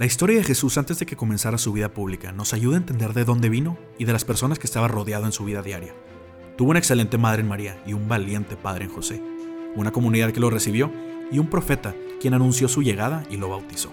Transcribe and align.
La 0.00 0.06
historia 0.06 0.38
de 0.38 0.44
Jesús 0.44 0.78
antes 0.78 0.98
de 0.98 1.04
que 1.04 1.14
comenzara 1.14 1.58
su 1.58 1.74
vida 1.74 1.92
pública 1.92 2.32
nos 2.32 2.54
ayuda 2.54 2.76
a 2.76 2.78
entender 2.78 3.12
de 3.12 3.26
dónde 3.26 3.50
vino 3.50 3.76
y 3.98 4.06
de 4.06 4.14
las 4.14 4.24
personas 4.24 4.58
que 4.58 4.66
estaba 4.66 4.88
rodeado 4.88 5.26
en 5.26 5.32
su 5.32 5.44
vida 5.44 5.60
diaria. 5.60 5.94
Tuvo 6.56 6.70
una 6.70 6.78
excelente 6.78 7.18
madre 7.18 7.42
en 7.42 7.48
María 7.48 7.82
y 7.84 7.92
un 7.92 8.08
valiente 8.08 8.56
padre 8.56 8.86
en 8.86 8.90
José, 8.90 9.22
una 9.76 9.92
comunidad 9.92 10.30
que 10.30 10.40
lo 10.40 10.48
recibió 10.48 10.90
y 11.30 11.38
un 11.38 11.48
profeta 11.48 11.94
quien 12.18 12.32
anunció 12.32 12.66
su 12.66 12.82
llegada 12.82 13.26
y 13.28 13.36
lo 13.36 13.50
bautizó. 13.50 13.90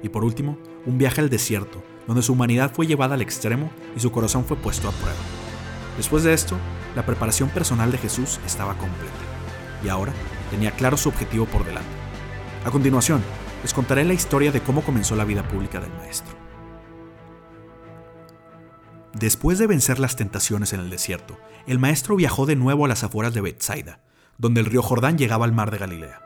Y 0.00 0.10
por 0.10 0.22
último, 0.22 0.58
un 0.86 0.96
viaje 0.96 1.20
al 1.20 1.28
desierto, 1.28 1.82
donde 2.06 2.22
su 2.22 2.34
humanidad 2.34 2.72
fue 2.72 2.86
llevada 2.86 3.14
al 3.14 3.22
extremo 3.22 3.72
y 3.96 3.98
su 3.98 4.12
corazón 4.12 4.44
fue 4.44 4.56
puesto 4.56 4.86
a 4.86 4.92
prueba. 4.92 5.18
Después 5.96 6.22
de 6.22 6.34
esto, 6.34 6.56
la 6.94 7.04
preparación 7.04 7.48
personal 7.48 7.90
de 7.90 7.98
Jesús 7.98 8.38
estaba 8.46 8.78
completa, 8.78 9.10
y 9.84 9.88
ahora 9.88 10.12
tenía 10.52 10.70
claro 10.70 10.96
su 10.96 11.08
objetivo 11.08 11.46
por 11.46 11.64
delante. 11.64 11.90
A 12.64 12.70
continuación, 12.70 13.20
les 13.62 13.72
contaré 13.72 14.04
la 14.04 14.12
historia 14.12 14.52
de 14.52 14.60
cómo 14.60 14.82
comenzó 14.82 15.16
la 15.16 15.24
vida 15.24 15.46
pública 15.46 15.80
del 15.80 15.92
maestro. 15.94 16.34
Después 19.14 19.58
de 19.58 19.66
vencer 19.66 19.98
las 19.98 20.16
tentaciones 20.16 20.72
en 20.72 20.80
el 20.80 20.90
desierto, 20.90 21.38
el 21.66 21.78
maestro 21.78 22.16
viajó 22.16 22.46
de 22.46 22.56
nuevo 22.56 22.84
a 22.84 22.88
las 22.88 23.04
afueras 23.04 23.34
de 23.34 23.40
Bethsaida, 23.40 24.00
donde 24.38 24.60
el 24.60 24.66
río 24.66 24.82
Jordán 24.82 25.18
llegaba 25.18 25.44
al 25.44 25.52
mar 25.52 25.70
de 25.70 25.78
Galilea, 25.78 26.20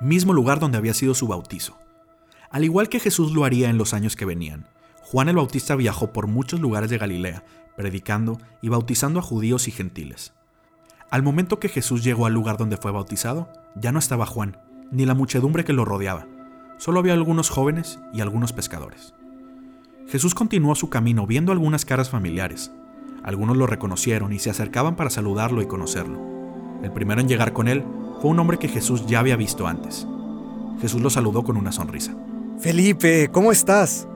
mismo 0.00 0.32
lugar 0.32 0.60
donde 0.60 0.78
había 0.78 0.94
sido 0.94 1.14
su 1.14 1.26
bautizo. 1.26 1.76
Al 2.50 2.64
igual 2.64 2.88
que 2.88 3.00
Jesús 3.00 3.32
lo 3.32 3.44
haría 3.44 3.68
en 3.68 3.78
los 3.78 3.94
años 3.94 4.14
que 4.14 4.24
venían, 4.24 4.68
Juan 5.02 5.28
el 5.28 5.36
Bautista 5.36 5.74
viajó 5.74 6.12
por 6.12 6.26
muchos 6.26 6.60
lugares 6.60 6.90
de 6.90 6.98
Galilea, 6.98 7.44
predicando 7.76 8.38
y 8.62 8.68
bautizando 8.68 9.18
a 9.18 9.22
judíos 9.22 9.66
y 9.66 9.70
gentiles. 9.70 10.32
Al 11.10 11.22
momento 11.22 11.58
que 11.58 11.70
Jesús 11.70 12.04
llegó 12.04 12.26
al 12.26 12.34
lugar 12.34 12.58
donde 12.58 12.76
fue 12.76 12.92
bautizado, 12.92 13.50
ya 13.74 13.90
no 13.90 13.98
estaba 13.98 14.26
Juan, 14.26 14.58
ni 14.90 15.06
la 15.06 15.14
muchedumbre 15.14 15.64
que 15.64 15.72
lo 15.72 15.84
rodeaba. 15.84 16.26
Solo 16.78 17.00
había 17.00 17.12
algunos 17.12 17.50
jóvenes 17.50 17.98
y 18.12 18.20
algunos 18.20 18.52
pescadores. 18.52 19.14
Jesús 20.08 20.34
continuó 20.34 20.74
su 20.74 20.88
camino 20.88 21.26
viendo 21.26 21.52
algunas 21.52 21.84
caras 21.84 22.08
familiares. 22.08 22.72
Algunos 23.22 23.56
lo 23.56 23.66
reconocieron 23.66 24.32
y 24.32 24.38
se 24.38 24.50
acercaban 24.50 24.96
para 24.96 25.10
saludarlo 25.10 25.60
y 25.60 25.66
conocerlo. 25.66 26.18
El 26.82 26.92
primero 26.92 27.20
en 27.20 27.28
llegar 27.28 27.52
con 27.52 27.68
él 27.68 27.84
fue 28.20 28.30
un 28.30 28.38
hombre 28.38 28.58
que 28.58 28.68
Jesús 28.68 29.06
ya 29.06 29.20
había 29.20 29.36
visto 29.36 29.66
antes. 29.66 30.06
Jesús 30.80 31.00
lo 31.02 31.10
saludó 31.10 31.42
con 31.42 31.56
una 31.56 31.72
sonrisa. 31.72 32.14
Felipe, 32.60 33.28
¿cómo 33.30 33.52
estás? 33.52 34.08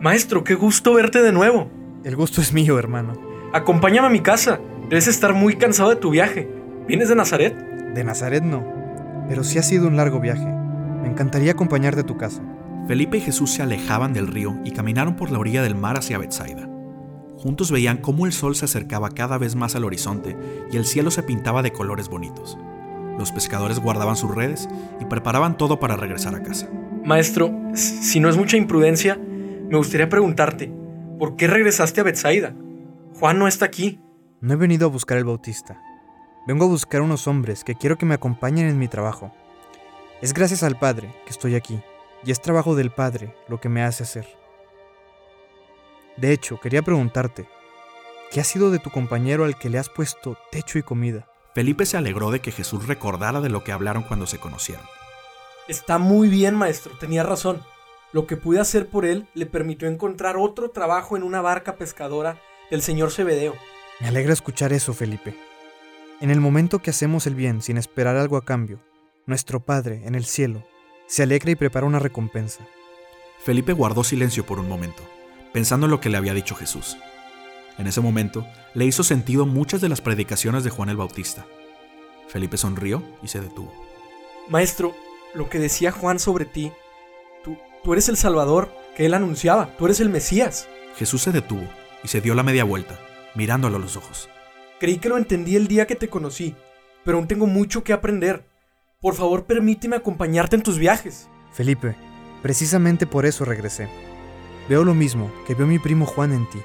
Maestro, 0.00 0.42
qué 0.44 0.54
gusto 0.54 0.94
verte 0.94 1.22
de 1.22 1.32
nuevo. 1.32 1.70
El 2.04 2.16
gusto 2.16 2.40
es 2.40 2.52
mío, 2.52 2.78
hermano. 2.78 3.12
Acompáñame 3.52 4.08
a 4.08 4.10
mi 4.10 4.20
casa. 4.20 4.60
Debes 4.88 5.06
estar 5.06 5.34
muy 5.34 5.56
cansado 5.56 5.90
de 5.90 5.96
tu 5.96 6.10
viaje. 6.10 6.48
¿Vienes 6.88 7.08
de 7.08 7.14
Nazaret? 7.14 7.54
De 7.94 8.02
Nazaret 8.02 8.42
no, 8.42 8.64
pero 9.30 9.44
sí 9.44 9.60
ha 9.60 9.62
sido 9.62 9.86
un 9.86 9.96
largo 9.96 10.18
viaje. 10.18 10.44
Me 10.44 11.06
encantaría 11.06 11.52
acompañarte 11.52 12.00
a 12.00 12.06
tu 12.06 12.16
casa. 12.16 12.42
Felipe 12.88 13.18
y 13.18 13.20
Jesús 13.20 13.52
se 13.52 13.62
alejaban 13.62 14.12
del 14.12 14.26
río 14.26 14.58
y 14.64 14.72
caminaron 14.72 15.14
por 15.14 15.30
la 15.30 15.38
orilla 15.38 15.62
del 15.62 15.76
mar 15.76 15.96
hacia 15.96 16.18
Bethsaida. 16.18 16.68
Juntos 17.36 17.70
veían 17.70 17.98
cómo 17.98 18.26
el 18.26 18.32
sol 18.32 18.56
se 18.56 18.64
acercaba 18.64 19.10
cada 19.10 19.38
vez 19.38 19.54
más 19.54 19.76
al 19.76 19.84
horizonte 19.84 20.36
y 20.72 20.76
el 20.76 20.84
cielo 20.84 21.12
se 21.12 21.22
pintaba 21.22 21.62
de 21.62 21.70
colores 21.70 22.08
bonitos. 22.08 22.58
Los 23.18 23.30
pescadores 23.30 23.78
guardaban 23.78 24.16
sus 24.16 24.34
redes 24.34 24.68
y 25.00 25.04
preparaban 25.04 25.56
todo 25.56 25.78
para 25.78 25.94
regresar 25.94 26.34
a 26.34 26.42
casa. 26.42 26.68
Maestro, 27.04 27.52
si 27.74 28.18
no 28.18 28.30
es 28.30 28.36
mucha 28.36 28.56
imprudencia, 28.56 29.16
me 29.16 29.76
gustaría 29.76 30.08
preguntarte, 30.08 30.72
¿por 31.20 31.36
qué 31.36 31.46
regresaste 31.46 32.00
a 32.00 32.04
Bethsaida? 32.04 32.52
Juan 33.20 33.38
no 33.38 33.46
está 33.46 33.64
aquí. 33.64 34.00
No 34.40 34.54
he 34.54 34.56
venido 34.56 34.88
a 34.88 34.90
buscar 34.90 35.18
el 35.18 35.24
Bautista. 35.24 35.80
Vengo 36.50 36.64
a 36.64 36.68
buscar 36.68 37.00
unos 37.00 37.28
hombres 37.28 37.62
que 37.62 37.76
quiero 37.76 37.96
que 37.96 38.04
me 38.04 38.14
acompañen 38.14 38.66
en 38.66 38.76
mi 38.76 38.88
trabajo. 38.88 39.32
Es 40.20 40.34
gracias 40.34 40.64
al 40.64 40.76
Padre 40.76 41.14
que 41.24 41.30
estoy 41.30 41.54
aquí, 41.54 41.80
y 42.24 42.32
es 42.32 42.42
trabajo 42.42 42.74
del 42.74 42.90
Padre 42.90 43.36
lo 43.46 43.60
que 43.60 43.68
me 43.68 43.84
hace 43.84 44.02
hacer. 44.02 44.26
De 46.16 46.32
hecho, 46.32 46.58
quería 46.58 46.82
preguntarte, 46.82 47.48
¿qué 48.32 48.40
ha 48.40 48.42
sido 48.42 48.72
de 48.72 48.80
tu 48.80 48.90
compañero 48.90 49.44
al 49.44 49.60
que 49.60 49.70
le 49.70 49.78
has 49.78 49.88
puesto 49.88 50.36
techo 50.50 50.76
y 50.80 50.82
comida? 50.82 51.28
Felipe 51.54 51.86
se 51.86 51.96
alegró 51.96 52.32
de 52.32 52.40
que 52.40 52.50
Jesús 52.50 52.88
recordara 52.88 53.40
de 53.40 53.48
lo 53.48 53.62
que 53.62 53.70
hablaron 53.70 54.02
cuando 54.02 54.26
se 54.26 54.38
conocieron. 54.38 54.84
Está 55.68 55.98
muy 55.98 56.26
bien, 56.26 56.56
maestro, 56.56 56.98
tenía 56.98 57.22
razón. 57.22 57.62
Lo 58.10 58.26
que 58.26 58.36
pude 58.36 58.58
hacer 58.58 58.88
por 58.88 59.04
él 59.04 59.28
le 59.34 59.46
permitió 59.46 59.86
encontrar 59.86 60.36
otro 60.36 60.72
trabajo 60.72 61.16
en 61.16 61.22
una 61.22 61.42
barca 61.42 61.76
pescadora 61.76 62.40
del 62.72 62.82
señor 62.82 63.12
Cebedeo. 63.12 63.54
Me 64.00 64.08
alegra 64.08 64.32
escuchar 64.32 64.72
eso, 64.72 64.94
Felipe. 64.94 65.49
En 66.20 66.30
el 66.30 66.38
momento 66.38 66.80
que 66.80 66.90
hacemos 66.90 67.26
el 67.26 67.34
bien 67.34 67.62
sin 67.62 67.78
esperar 67.78 68.16
algo 68.16 68.36
a 68.36 68.44
cambio, 68.44 68.78
nuestro 69.24 69.60
Padre 69.60 70.02
en 70.04 70.14
el 70.14 70.26
cielo 70.26 70.66
se 71.06 71.22
alegra 71.22 71.50
y 71.50 71.54
prepara 71.54 71.86
una 71.86 71.98
recompensa. 71.98 72.66
Felipe 73.42 73.72
guardó 73.72 74.04
silencio 74.04 74.44
por 74.44 74.58
un 74.58 74.68
momento, 74.68 75.02
pensando 75.54 75.86
en 75.86 75.90
lo 75.92 76.00
que 76.02 76.10
le 76.10 76.18
había 76.18 76.34
dicho 76.34 76.54
Jesús. 76.54 76.98
En 77.78 77.86
ese 77.86 78.02
momento 78.02 78.46
le 78.74 78.84
hizo 78.84 79.02
sentido 79.02 79.46
muchas 79.46 79.80
de 79.80 79.88
las 79.88 80.02
predicaciones 80.02 80.62
de 80.62 80.68
Juan 80.68 80.90
el 80.90 80.98
Bautista. 80.98 81.46
Felipe 82.28 82.58
sonrió 82.58 83.02
y 83.22 83.28
se 83.28 83.40
detuvo. 83.40 83.72
Maestro, 84.50 84.94
lo 85.32 85.48
que 85.48 85.58
decía 85.58 85.90
Juan 85.90 86.18
sobre 86.18 86.44
ti, 86.44 86.70
tú, 87.42 87.56
tú 87.82 87.94
eres 87.94 88.10
el 88.10 88.18
Salvador 88.18 88.70
que 88.94 89.06
él 89.06 89.14
anunciaba, 89.14 89.74
tú 89.78 89.86
eres 89.86 90.00
el 90.00 90.10
Mesías. 90.10 90.68
Jesús 90.96 91.22
se 91.22 91.32
detuvo 91.32 91.66
y 92.04 92.08
se 92.08 92.20
dio 92.20 92.34
la 92.34 92.42
media 92.42 92.64
vuelta, 92.64 93.00
mirándolo 93.34 93.78
a 93.78 93.80
los 93.80 93.96
ojos. 93.96 94.28
Creí 94.80 94.96
que 94.96 95.10
lo 95.10 95.18
entendí 95.18 95.56
el 95.56 95.68
día 95.68 95.86
que 95.86 95.94
te 95.94 96.08
conocí, 96.08 96.56
pero 97.04 97.18
aún 97.18 97.28
tengo 97.28 97.46
mucho 97.46 97.84
que 97.84 97.92
aprender. 97.92 98.48
Por 98.98 99.14
favor, 99.14 99.44
permíteme 99.44 99.96
acompañarte 99.96 100.56
en 100.56 100.62
tus 100.62 100.78
viajes. 100.78 101.28
Felipe, 101.52 101.94
precisamente 102.40 103.06
por 103.06 103.26
eso 103.26 103.44
regresé. 103.44 103.90
Veo 104.70 104.82
lo 104.82 104.94
mismo 104.94 105.30
que 105.46 105.54
vio 105.54 105.66
mi 105.66 105.78
primo 105.78 106.06
Juan 106.06 106.32
en 106.32 106.48
ti. 106.48 106.60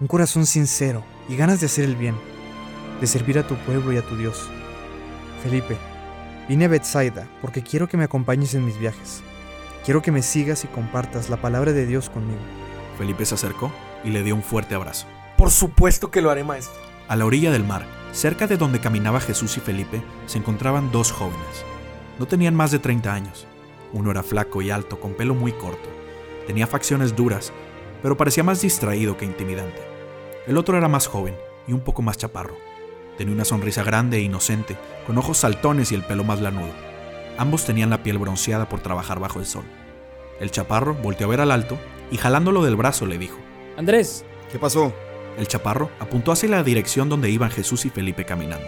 Un 0.00 0.06
corazón 0.06 0.46
sincero 0.46 1.04
y 1.28 1.36
ganas 1.36 1.60
de 1.60 1.66
hacer 1.66 1.84
el 1.84 1.96
bien, 1.96 2.14
de 2.98 3.06
servir 3.06 3.38
a 3.38 3.46
tu 3.46 3.56
pueblo 3.56 3.92
y 3.92 3.98
a 3.98 4.08
tu 4.08 4.16
Dios. 4.16 4.50
Felipe, 5.42 5.76
vine 6.48 6.64
a 6.64 6.68
Bethsaida 6.68 7.28
porque 7.42 7.62
quiero 7.62 7.88
que 7.88 7.98
me 7.98 8.04
acompañes 8.04 8.54
en 8.54 8.64
mis 8.64 8.78
viajes. 8.78 9.20
Quiero 9.84 10.00
que 10.00 10.12
me 10.12 10.22
sigas 10.22 10.64
y 10.64 10.68
compartas 10.68 11.28
la 11.28 11.36
palabra 11.36 11.74
de 11.74 11.84
Dios 11.84 12.08
conmigo. 12.08 12.40
Felipe 12.96 13.26
se 13.26 13.34
acercó 13.34 13.70
y 14.02 14.08
le 14.08 14.22
dio 14.22 14.34
un 14.34 14.42
fuerte 14.42 14.74
abrazo. 14.74 15.06
Por 15.36 15.50
supuesto 15.50 16.10
que 16.10 16.22
lo 16.22 16.30
haré, 16.30 16.42
maestro. 16.42 16.89
A 17.10 17.16
la 17.16 17.26
orilla 17.26 17.50
del 17.50 17.64
mar, 17.64 17.86
cerca 18.12 18.46
de 18.46 18.56
donde 18.56 18.78
caminaba 18.78 19.18
Jesús 19.18 19.56
y 19.56 19.60
Felipe, 19.60 20.00
se 20.26 20.38
encontraban 20.38 20.92
dos 20.92 21.10
jóvenes. 21.10 21.64
No 22.20 22.26
tenían 22.26 22.54
más 22.54 22.70
de 22.70 22.78
30 22.78 23.12
años. 23.12 23.48
Uno 23.92 24.12
era 24.12 24.22
flaco 24.22 24.62
y 24.62 24.70
alto, 24.70 25.00
con 25.00 25.14
pelo 25.14 25.34
muy 25.34 25.50
corto. 25.50 25.88
Tenía 26.46 26.68
facciones 26.68 27.16
duras, 27.16 27.52
pero 28.00 28.16
parecía 28.16 28.44
más 28.44 28.62
distraído 28.62 29.16
que 29.16 29.24
intimidante. 29.24 29.80
El 30.46 30.56
otro 30.56 30.78
era 30.78 30.86
más 30.86 31.08
joven 31.08 31.34
y 31.66 31.72
un 31.72 31.80
poco 31.80 32.00
más 32.00 32.16
chaparro. 32.16 32.56
Tenía 33.18 33.34
una 33.34 33.44
sonrisa 33.44 33.82
grande 33.82 34.18
e 34.18 34.22
inocente, 34.22 34.76
con 35.04 35.18
ojos 35.18 35.38
saltones 35.38 35.90
y 35.90 35.96
el 35.96 36.04
pelo 36.04 36.22
más 36.22 36.40
lanudo. 36.40 36.70
Ambos 37.38 37.64
tenían 37.64 37.90
la 37.90 38.04
piel 38.04 38.18
bronceada 38.18 38.68
por 38.68 38.82
trabajar 38.82 39.18
bajo 39.18 39.40
el 39.40 39.46
sol. 39.46 39.64
El 40.38 40.52
chaparro 40.52 40.94
volteó 40.94 41.26
a 41.26 41.30
ver 41.30 41.40
al 41.40 41.50
alto 41.50 41.76
y 42.12 42.18
jalándolo 42.18 42.62
del 42.62 42.76
brazo 42.76 43.04
le 43.04 43.18
dijo, 43.18 43.38
Andrés, 43.76 44.24
¿Qué 44.50 44.58
pasó? 44.58 44.92
El 45.38 45.48
chaparro 45.48 45.90
apuntó 45.98 46.32
hacia 46.32 46.48
la 46.48 46.62
dirección 46.62 47.08
donde 47.08 47.30
iban 47.30 47.50
Jesús 47.50 47.84
y 47.84 47.90
Felipe 47.90 48.24
caminando. 48.24 48.66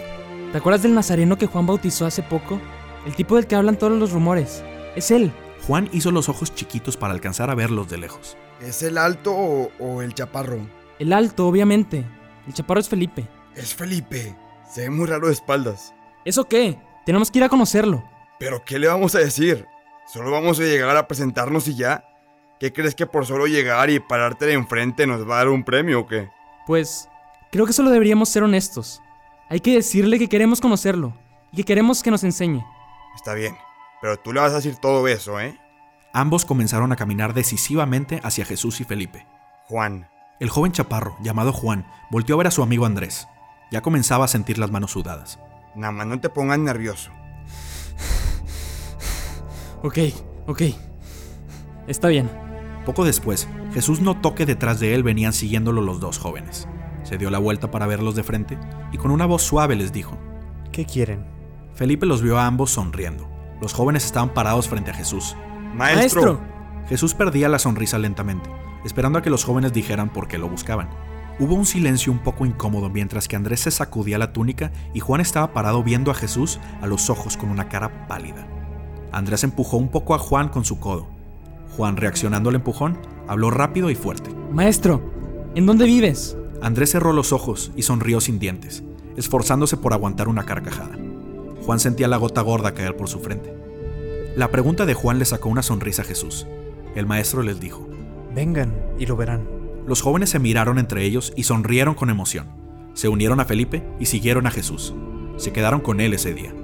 ¿te 0.52 0.58
acuerdas 0.58 0.82
del 0.82 0.94
nazareno 0.94 1.38
que 1.38 1.46
Juan 1.46 1.66
bautizó 1.66 2.04
hace 2.04 2.22
poco? 2.22 2.60
El 3.06 3.14
tipo 3.16 3.36
del 3.36 3.46
que 3.46 3.56
hablan 3.56 3.78
todos 3.78 3.98
los 3.98 4.12
rumores. 4.12 4.62
Es 4.94 5.10
él. 5.10 5.32
Juan 5.66 5.88
hizo 5.92 6.10
los 6.10 6.28
ojos 6.28 6.54
chiquitos 6.54 6.96
para 6.96 7.14
alcanzar 7.14 7.50
a 7.50 7.54
verlos 7.54 7.88
de 7.88 7.96
lejos. 7.96 8.36
¿Es 8.60 8.82
el 8.82 8.98
alto 8.98 9.32
o, 9.32 9.72
o 9.78 10.02
el 10.02 10.14
chaparro? 10.14 10.58
El 10.98 11.12
alto, 11.12 11.48
obviamente. 11.48 12.04
El 12.46 12.52
chaparro 12.52 12.80
es 12.80 12.88
Felipe. 12.88 13.26
Es 13.56 13.74
Felipe. 13.74 14.36
Se 14.70 14.82
ve 14.82 14.90
muy 14.90 15.06
raro 15.06 15.28
de 15.28 15.32
espaldas. 15.32 15.94
¿Eso 16.24 16.44
qué? 16.44 16.78
Tenemos 17.06 17.30
que 17.30 17.38
ir 17.38 17.44
a 17.44 17.48
conocerlo. 17.48 18.04
¿Pero 18.38 18.62
qué 18.64 18.78
le 18.78 18.88
vamos 18.88 19.14
a 19.14 19.20
decir? 19.20 19.66
¿Solo 20.06 20.30
vamos 20.30 20.60
a 20.60 20.64
llegar 20.64 20.96
a 20.96 21.08
presentarnos 21.08 21.66
y 21.68 21.76
ya? 21.76 22.04
¿Qué 22.60 22.72
crees 22.72 22.94
que 22.94 23.06
por 23.06 23.26
solo 23.26 23.46
llegar 23.46 23.90
y 23.90 24.00
pararte 24.00 24.46
de 24.46 24.52
enfrente 24.52 25.06
nos 25.06 25.28
va 25.28 25.36
a 25.36 25.38
dar 25.38 25.48
un 25.48 25.64
premio 25.64 26.00
o 26.00 26.06
qué? 26.06 26.28
Pues, 26.66 27.08
creo 27.50 27.66
que 27.66 27.72
solo 27.72 27.90
deberíamos 27.90 28.28
ser 28.28 28.42
honestos. 28.42 29.00
Hay 29.48 29.60
que 29.60 29.74
decirle 29.74 30.18
que 30.18 30.28
queremos 30.28 30.60
conocerlo 30.60 31.14
y 31.52 31.56
que 31.58 31.64
queremos 31.64 32.02
que 32.02 32.10
nos 32.10 32.24
enseñe. 32.24 32.64
Está 33.14 33.34
bien, 33.34 33.56
pero 34.00 34.18
tú 34.18 34.32
le 34.32 34.40
vas 34.40 34.52
a 34.52 34.56
decir 34.56 34.76
todo 34.76 35.06
eso, 35.08 35.38
¿eh? 35.40 35.58
Ambos 36.14 36.44
comenzaron 36.44 36.92
a 36.92 36.96
caminar 36.96 37.34
decisivamente 37.34 38.20
hacia 38.22 38.44
Jesús 38.44 38.80
y 38.80 38.84
Felipe. 38.84 39.26
Juan, 39.68 40.08
El 40.40 40.50
joven 40.50 40.72
chaparro, 40.72 41.16
llamado 41.22 41.52
Juan, 41.52 41.86
volteó 42.10 42.34
a 42.34 42.38
ver 42.38 42.46
a 42.48 42.50
su 42.50 42.62
amigo 42.62 42.84
Andrés. 42.86 43.28
Ya 43.70 43.80
comenzaba 43.80 44.24
a 44.24 44.28
sentir 44.28 44.58
las 44.58 44.70
manos 44.70 44.90
sudadas. 44.92 45.38
nada 45.74 45.92
más 45.92 46.06
no 46.06 46.20
te 46.20 46.28
pongas 46.28 46.58
nervioso. 46.58 47.10
Ok, 49.82 49.98
ok. 50.46 50.62
Está 51.88 52.08
bien. 52.08 52.30
Poco 52.84 53.04
después, 53.04 53.48
Jesús 53.72 54.00
notó 54.00 54.34
que 54.34 54.46
detrás 54.46 54.80
de 54.80 54.94
él 54.94 55.02
venían 55.02 55.32
siguiéndolo 55.32 55.80
los 55.80 56.00
dos 56.00 56.18
jóvenes. 56.18 56.68
Se 57.04 57.18
dio 57.18 57.30
la 57.30 57.38
vuelta 57.38 57.70
para 57.70 57.86
verlos 57.86 58.14
de 58.14 58.22
frente 58.22 58.58
y 58.92 58.98
con 58.98 59.10
una 59.10 59.26
voz 59.26 59.42
suave 59.42 59.76
les 59.76 59.92
dijo. 59.92 60.18
¿Qué 60.72 60.84
quieren? 60.84 61.24
Felipe 61.74 62.06
los 62.06 62.22
vio 62.22 62.38
a 62.38 62.46
ambos 62.46 62.70
sonriendo. 62.70 63.28
Los 63.60 63.72
jóvenes 63.72 64.04
estaban 64.04 64.34
parados 64.34 64.68
frente 64.68 64.90
a 64.90 64.94
Jesús. 64.94 65.36
Maestro, 65.74 66.40
Jesús 66.88 67.14
perdía 67.14 67.48
la 67.48 67.58
sonrisa 67.58 67.98
lentamente, 67.98 68.50
esperando 68.84 69.18
a 69.18 69.22
que 69.22 69.30
los 69.30 69.44
jóvenes 69.44 69.72
dijeran 69.72 70.12
por 70.12 70.28
qué 70.28 70.38
lo 70.38 70.48
buscaban. 70.48 70.90
Hubo 71.38 71.54
un 71.54 71.64
silencio 71.64 72.12
un 72.12 72.18
poco 72.18 72.44
incómodo 72.44 72.90
mientras 72.90 73.26
que 73.26 73.36
Andrés 73.36 73.60
se 73.60 73.70
sacudía 73.70 74.18
la 74.18 74.32
túnica 74.32 74.70
y 74.92 75.00
Juan 75.00 75.20
estaba 75.20 75.52
parado 75.52 75.82
viendo 75.82 76.10
a 76.10 76.14
Jesús 76.14 76.60
a 76.82 76.86
los 76.86 77.08
ojos 77.08 77.36
con 77.36 77.50
una 77.50 77.68
cara 77.68 78.06
pálida. 78.06 78.46
Andrés 79.12 79.44
empujó 79.44 79.76
un 79.76 79.88
poco 79.88 80.14
a 80.14 80.18
Juan 80.18 80.48
con 80.48 80.64
su 80.64 80.78
codo. 80.78 81.21
Juan, 81.76 81.96
reaccionando 81.96 82.50
al 82.50 82.56
empujón, 82.56 82.98
habló 83.26 83.50
rápido 83.50 83.90
y 83.90 83.94
fuerte. 83.94 84.30
Maestro, 84.52 85.02
¿en 85.54 85.66
dónde 85.66 85.86
vives? 85.86 86.36
Andrés 86.60 86.90
cerró 86.90 87.12
los 87.12 87.32
ojos 87.32 87.72
y 87.76 87.82
sonrió 87.82 88.20
sin 88.20 88.38
dientes, 88.38 88.84
esforzándose 89.16 89.76
por 89.76 89.92
aguantar 89.92 90.28
una 90.28 90.44
carcajada. 90.44 90.96
Juan 91.64 91.80
sentía 91.80 92.08
la 92.08 92.16
gota 92.16 92.40
gorda 92.40 92.74
caer 92.74 92.96
por 92.96 93.08
su 93.08 93.20
frente. 93.20 93.54
La 94.36 94.50
pregunta 94.50 94.86
de 94.86 94.94
Juan 94.94 95.18
le 95.18 95.24
sacó 95.24 95.48
una 95.48 95.62
sonrisa 95.62 96.02
a 96.02 96.04
Jesús. 96.04 96.46
El 96.94 97.06
maestro 97.06 97.42
les 97.42 97.60
dijo, 97.60 97.88
Vengan 98.34 98.74
y 98.98 99.06
lo 99.06 99.16
verán. 99.16 99.46
Los 99.86 100.00
jóvenes 100.00 100.30
se 100.30 100.38
miraron 100.38 100.78
entre 100.78 101.04
ellos 101.04 101.32
y 101.36 101.42
sonrieron 101.42 101.94
con 101.94 102.10
emoción. 102.10 102.48
Se 102.94 103.08
unieron 103.08 103.40
a 103.40 103.44
Felipe 103.44 103.82
y 103.98 104.06
siguieron 104.06 104.46
a 104.46 104.50
Jesús. 104.50 104.94
Se 105.36 105.52
quedaron 105.52 105.80
con 105.80 106.00
él 106.00 106.14
ese 106.14 106.34
día. 106.34 106.54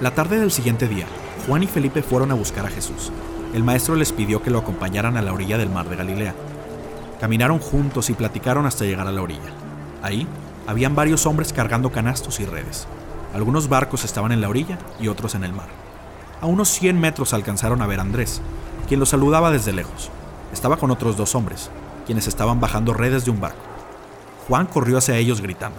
La 0.00 0.14
tarde 0.14 0.38
del 0.38 0.50
siguiente 0.50 0.88
día, 0.88 1.06
Juan 1.46 1.62
y 1.62 1.66
Felipe 1.68 2.02
fueron 2.02 2.32
a 2.32 2.34
buscar 2.34 2.66
a 2.66 2.70
Jesús. 2.70 3.12
El 3.54 3.62
maestro 3.62 3.94
les 3.94 4.12
pidió 4.12 4.42
que 4.42 4.50
lo 4.50 4.58
acompañaran 4.58 5.16
a 5.16 5.22
la 5.22 5.32
orilla 5.32 5.58
del 5.58 5.70
mar 5.70 5.88
de 5.88 5.94
Galilea. 5.94 6.34
Caminaron 7.20 7.60
juntos 7.60 8.10
y 8.10 8.14
platicaron 8.14 8.66
hasta 8.66 8.84
llegar 8.84 9.06
a 9.06 9.12
la 9.12 9.22
orilla. 9.22 9.52
Ahí 10.02 10.26
habían 10.66 10.96
varios 10.96 11.24
hombres 11.24 11.52
cargando 11.52 11.92
canastos 11.92 12.40
y 12.40 12.46
redes. 12.46 12.88
Algunos 13.32 13.68
barcos 13.68 14.04
estaban 14.04 14.32
en 14.32 14.40
la 14.40 14.48
orilla 14.48 14.78
y 14.98 15.06
otros 15.06 15.36
en 15.36 15.44
el 15.44 15.52
mar. 15.52 15.68
A 16.40 16.46
unos 16.46 16.68
100 16.70 16.98
metros 16.98 17.32
alcanzaron 17.32 17.80
a 17.80 17.86
ver 17.86 18.00
a 18.00 18.02
Andrés, 18.02 18.40
quien 18.88 18.98
los 18.98 19.10
saludaba 19.10 19.52
desde 19.52 19.72
lejos. 19.72 20.10
Estaba 20.52 20.76
con 20.76 20.90
otros 20.90 21.16
dos 21.16 21.34
hombres, 21.36 21.70
quienes 22.06 22.26
estaban 22.26 22.60
bajando 22.60 22.92
redes 22.92 23.24
de 23.24 23.30
un 23.30 23.40
barco. 23.40 23.62
Juan 24.48 24.66
corrió 24.66 24.98
hacia 24.98 25.16
ellos 25.16 25.40
gritando. 25.40 25.78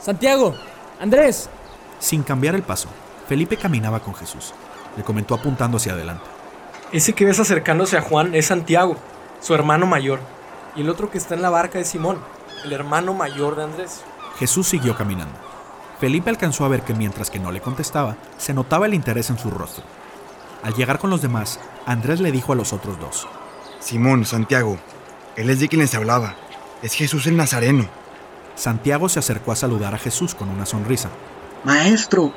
Santiago, 0.00 0.54
Andrés. 1.00 1.50
Sin 1.98 2.22
cambiar 2.22 2.54
el 2.54 2.62
paso, 2.62 2.88
Felipe 3.28 3.56
caminaba 3.56 4.00
con 4.00 4.14
Jesús. 4.14 4.54
Le 4.98 5.04
comentó 5.04 5.34
apuntando 5.34 5.76
hacia 5.76 5.92
adelante. 5.92 6.24
Ese 6.92 7.12
que 7.12 7.24
ves 7.24 7.38
acercándose 7.38 7.96
a 7.96 8.02
Juan 8.02 8.34
es 8.34 8.46
Santiago, 8.46 8.96
su 9.40 9.54
hermano 9.54 9.86
mayor. 9.86 10.18
Y 10.74 10.80
el 10.80 10.90
otro 10.90 11.10
que 11.10 11.18
está 11.18 11.34
en 11.34 11.42
la 11.42 11.50
barca 11.50 11.78
es 11.78 11.88
Simón, 11.88 12.18
el 12.64 12.72
hermano 12.72 13.14
mayor 13.14 13.54
de 13.54 13.62
Andrés. 13.62 14.02
Jesús 14.38 14.66
siguió 14.66 14.96
caminando. 14.96 15.38
Felipe 16.00 16.30
alcanzó 16.30 16.64
a 16.64 16.68
ver 16.68 16.82
que 16.82 16.94
mientras 16.94 17.30
que 17.30 17.38
no 17.38 17.52
le 17.52 17.60
contestaba, 17.60 18.16
se 18.38 18.54
notaba 18.54 18.86
el 18.86 18.94
interés 18.94 19.30
en 19.30 19.38
su 19.38 19.50
rostro. 19.50 19.84
Al 20.64 20.74
llegar 20.74 20.98
con 20.98 21.10
los 21.10 21.22
demás, 21.22 21.60
Andrés 21.86 22.20
le 22.20 22.32
dijo 22.32 22.52
a 22.52 22.56
los 22.56 22.72
otros 22.72 22.98
dos. 22.98 23.28
Simón, 23.78 24.24
Santiago, 24.24 24.78
él 25.36 25.50
es 25.50 25.60
de 25.60 25.68
quien 25.68 25.80
les 25.80 25.94
hablaba. 25.94 26.34
Es 26.82 26.94
Jesús 26.94 27.28
el 27.28 27.36
Nazareno. 27.36 27.86
Santiago 28.56 29.08
se 29.08 29.20
acercó 29.20 29.52
a 29.52 29.56
saludar 29.56 29.94
a 29.94 29.98
Jesús 29.98 30.34
con 30.34 30.48
una 30.48 30.66
sonrisa. 30.66 31.10
Maestro, 31.62 32.32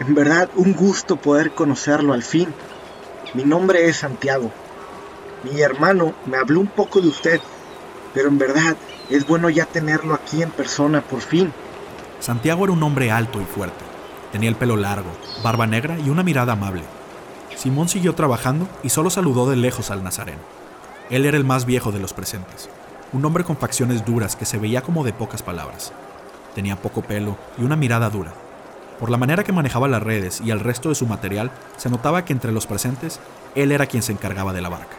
en 0.00 0.14
verdad 0.14 0.48
un 0.56 0.74
gusto 0.74 1.16
poder 1.16 1.52
conocerlo 1.52 2.12
al 2.12 2.22
fin. 2.22 2.52
Mi 3.34 3.44
nombre 3.44 3.88
es 3.88 3.98
Santiago. 3.98 4.50
Mi 5.42 5.60
hermano 5.60 6.14
me 6.26 6.36
habló 6.36 6.60
un 6.60 6.66
poco 6.66 7.00
de 7.00 7.08
usted, 7.08 7.40
pero 8.14 8.28
en 8.28 8.38
verdad 8.38 8.76
es 9.10 9.26
bueno 9.26 9.48
ya 9.50 9.66
tenerlo 9.66 10.14
aquí 10.14 10.42
en 10.42 10.50
persona 10.50 11.00
por 11.00 11.20
fin. 11.20 11.52
Santiago 12.20 12.64
era 12.64 12.72
un 12.72 12.82
hombre 12.82 13.10
alto 13.10 13.40
y 13.40 13.44
fuerte. 13.44 13.84
Tenía 14.32 14.48
el 14.48 14.56
pelo 14.56 14.76
largo, 14.76 15.10
barba 15.42 15.66
negra 15.66 15.98
y 15.98 16.10
una 16.10 16.22
mirada 16.22 16.52
amable. 16.54 16.82
Simón 17.54 17.88
siguió 17.88 18.14
trabajando 18.14 18.68
y 18.82 18.90
solo 18.90 19.08
saludó 19.08 19.48
de 19.48 19.56
lejos 19.56 19.90
al 19.90 20.04
nazareno. 20.04 20.40
Él 21.08 21.24
era 21.24 21.36
el 21.36 21.44
más 21.44 21.64
viejo 21.64 21.92
de 21.92 22.00
los 22.00 22.12
presentes, 22.12 22.68
un 23.12 23.24
hombre 23.24 23.44
con 23.44 23.56
facciones 23.56 24.04
duras 24.04 24.36
que 24.36 24.44
se 24.44 24.58
veía 24.58 24.82
como 24.82 25.04
de 25.04 25.12
pocas 25.12 25.42
palabras. 25.42 25.92
Tenía 26.54 26.76
poco 26.76 27.02
pelo 27.02 27.36
y 27.56 27.62
una 27.62 27.76
mirada 27.76 28.10
dura. 28.10 28.32
Por 28.98 29.10
la 29.10 29.18
manera 29.18 29.44
que 29.44 29.52
manejaba 29.52 29.88
las 29.88 30.02
redes 30.02 30.40
y 30.40 30.50
el 30.50 30.60
resto 30.60 30.88
de 30.88 30.94
su 30.94 31.06
material, 31.06 31.50
se 31.76 31.90
notaba 31.90 32.24
que 32.24 32.32
entre 32.32 32.52
los 32.52 32.66
presentes, 32.66 33.20
él 33.54 33.72
era 33.72 33.86
quien 33.86 34.02
se 34.02 34.12
encargaba 34.12 34.52
de 34.52 34.62
la 34.62 34.70
barca. 34.70 34.96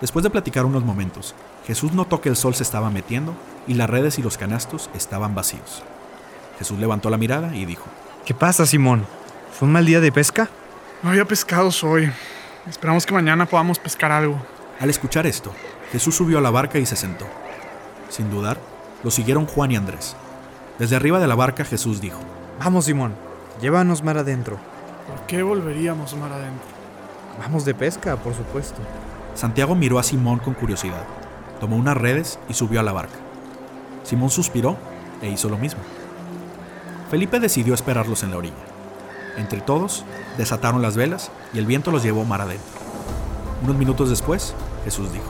Después 0.00 0.24
de 0.24 0.30
platicar 0.30 0.64
unos 0.64 0.84
momentos, 0.84 1.34
Jesús 1.64 1.92
notó 1.92 2.20
que 2.20 2.28
el 2.28 2.36
sol 2.36 2.56
se 2.56 2.64
estaba 2.64 2.90
metiendo 2.90 3.34
y 3.68 3.74
las 3.74 3.88
redes 3.88 4.18
y 4.18 4.22
los 4.22 4.36
canastos 4.36 4.90
estaban 4.94 5.34
vacíos. 5.36 5.84
Jesús 6.58 6.78
levantó 6.78 7.08
la 7.08 7.18
mirada 7.18 7.54
y 7.54 7.64
dijo, 7.66 7.86
¿Qué 8.24 8.34
pasa, 8.34 8.66
Simón? 8.66 9.06
¿Fue 9.52 9.66
un 9.66 9.72
mal 9.72 9.86
día 9.86 10.00
de 10.00 10.10
pesca? 10.10 10.48
No 11.04 11.10
había 11.10 11.24
pescados 11.24 11.84
hoy. 11.84 12.10
Esperamos 12.68 13.06
que 13.06 13.14
mañana 13.14 13.46
podamos 13.46 13.78
pescar 13.78 14.10
algo. 14.10 14.40
Al 14.80 14.90
escuchar 14.90 15.26
esto, 15.26 15.52
Jesús 15.92 16.16
subió 16.16 16.38
a 16.38 16.40
la 16.40 16.50
barca 16.50 16.78
y 16.78 16.86
se 16.86 16.96
sentó. 16.96 17.26
Sin 18.08 18.28
dudar, 18.28 18.58
lo 19.04 19.10
siguieron 19.12 19.46
Juan 19.46 19.70
y 19.70 19.76
Andrés. 19.76 20.16
Desde 20.78 20.96
arriba 20.96 21.20
de 21.20 21.28
la 21.28 21.34
barca 21.34 21.64
Jesús 21.64 22.00
dijo, 22.00 22.18
Vamos, 22.64 22.84
Simón, 22.84 23.12
llévanos 23.60 24.04
mar 24.04 24.18
adentro. 24.18 24.56
¿Por 25.08 25.26
qué 25.26 25.42
volveríamos 25.42 26.16
mar 26.16 26.30
adentro? 26.30 26.68
Vamos 27.40 27.64
de 27.64 27.74
pesca, 27.74 28.14
por 28.14 28.34
supuesto. 28.34 28.80
Santiago 29.34 29.74
miró 29.74 29.98
a 29.98 30.04
Simón 30.04 30.38
con 30.38 30.54
curiosidad, 30.54 31.02
tomó 31.58 31.74
unas 31.74 31.96
redes 31.96 32.38
y 32.48 32.54
subió 32.54 32.78
a 32.78 32.84
la 32.84 32.92
barca. 32.92 33.16
Simón 34.04 34.30
suspiró 34.30 34.76
e 35.22 35.28
hizo 35.28 35.48
lo 35.48 35.58
mismo. 35.58 35.80
Felipe 37.10 37.40
decidió 37.40 37.74
esperarlos 37.74 38.22
en 38.22 38.30
la 38.30 38.36
orilla. 38.36 38.54
Entre 39.38 39.60
todos, 39.60 40.04
desataron 40.38 40.82
las 40.82 40.96
velas 40.96 41.32
y 41.52 41.58
el 41.58 41.66
viento 41.66 41.90
los 41.90 42.04
llevó 42.04 42.24
mar 42.24 42.42
adentro. 42.42 42.78
Unos 43.64 43.74
minutos 43.74 44.08
después, 44.08 44.54
Jesús 44.84 45.12
dijo, 45.12 45.26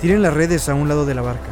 Tiren 0.00 0.22
las 0.22 0.32
redes 0.32 0.70
a 0.70 0.74
un 0.74 0.88
lado 0.88 1.04
de 1.04 1.14
la 1.14 1.20
barca. 1.20 1.50